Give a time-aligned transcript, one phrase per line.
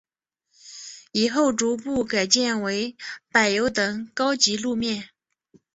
[1.11, 2.97] 以后逐步改建为
[3.31, 5.09] 柏油等高级路面。